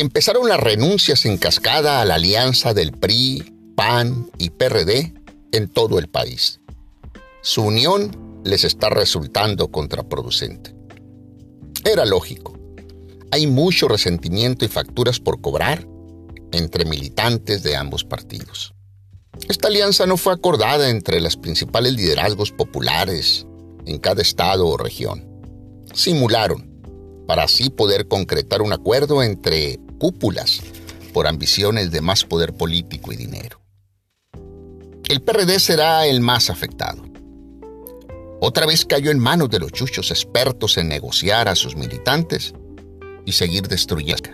[0.00, 5.12] empezaron las renuncias en cascada a la alianza del PRI, PAN y PRD
[5.52, 6.60] en todo el país.
[7.42, 10.74] Su unión les está resultando contraproducente.
[11.84, 12.58] Era lógico.
[13.30, 15.86] Hay mucho resentimiento y facturas por cobrar
[16.52, 18.72] entre militantes de ambos partidos.
[19.50, 23.46] Esta alianza no fue acordada entre los principales liderazgos populares
[23.84, 25.28] en cada estado o región.
[25.92, 26.70] Simularon
[27.26, 30.60] para así poder concretar un acuerdo entre cúpulas
[31.12, 33.60] por ambiciones de más poder político y dinero.
[35.08, 37.04] El PRD será el más afectado.
[38.40, 42.54] Otra vez cayó en manos de los chuchos expertos en negociar a sus militantes
[43.26, 44.30] y seguir destruyendo.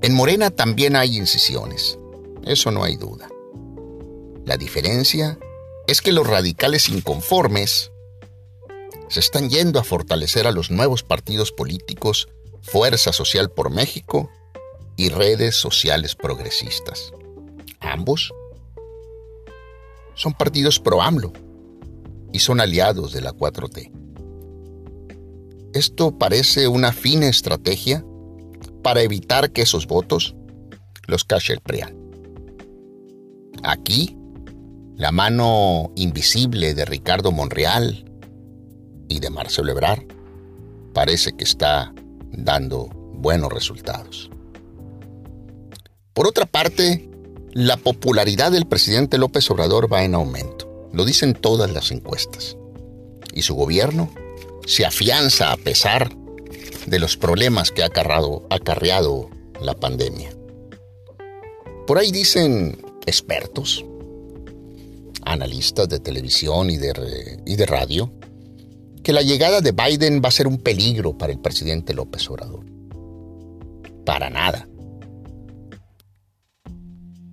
[0.00, 1.98] En Morena también hay incisiones,
[2.44, 3.28] eso no hay duda.
[4.46, 5.38] La diferencia
[5.86, 7.91] es que los radicales inconformes
[9.12, 12.28] se están yendo a fortalecer a los nuevos partidos políticos
[12.62, 14.30] Fuerza Social por México
[14.96, 17.12] y redes sociales progresistas.
[17.80, 18.32] Ambos
[20.14, 21.30] son partidos pro AMLO
[22.32, 23.92] y son aliados de la 4T.
[25.74, 28.02] Esto parece una fina estrategia
[28.82, 30.34] para evitar que esos votos
[31.06, 31.94] los cache el PREAN.
[33.62, 34.16] Aquí,
[34.96, 38.06] la mano invisible de Ricardo Monreal
[39.12, 40.04] y de Marcelo Ebrard
[40.94, 41.92] parece que está
[42.32, 44.30] dando buenos resultados.
[46.12, 47.08] Por otra parte,
[47.52, 52.56] la popularidad del presidente López Obrador va en aumento, lo dicen todas las encuestas,
[53.34, 54.10] y su gobierno
[54.66, 56.14] se afianza a pesar
[56.86, 60.34] de los problemas que ha acarreado, la pandemia.
[61.86, 63.84] Por ahí dicen expertos,
[65.24, 68.12] analistas de televisión y de radio,
[69.02, 72.64] que la llegada de Biden va a ser un peligro para el presidente López Obrador.
[74.04, 74.68] Para nada.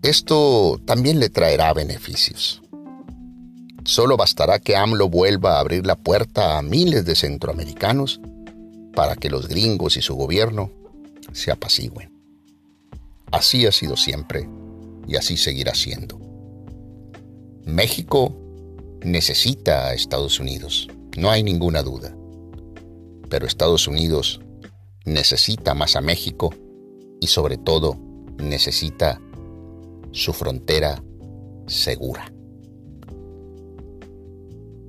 [0.01, 2.61] Esto también le traerá beneficios.
[3.85, 8.19] Solo bastará que AMLO vuelva a abrir la puerta a miles de centroamericanos
[8.93, 10.71] para que los gringos y su gobierno
[11.33, 12.11] se apacigüen.
[13.31, 14.49] Así ha sido siempre
[15.07, 16.19] y así seguirá siendo.
[17.65, 18.35] México
[19.01, 20.87] necesita a Estados Unidos
[21.19, 22.15] no hay ninguna duda.
[23.29, 24.39] Pero Estados Unidos
[25.05, 26.53] necesita más a México
[27.19, 27.97] y sobre todo
[28.37, 29.21] necesita
[30.11, 31.03] su frontera
[31.67, 32.31] segura.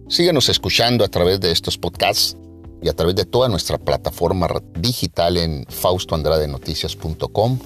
[0.08, 2.36] Síguenos escuchando a través de estos podcasts
[2.82, 7.58] y a través de toda nuestra plataforma digital en faustoandradenoticias.com.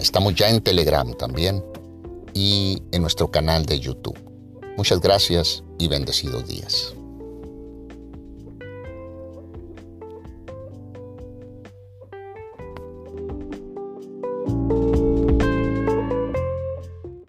[0.00, 1.62] Estamos ya en Telegram también
[2.32, 4.18] y en nuestro canal de YouTube.
[4.76, 6.94] Muchas gracias y bendecidos días.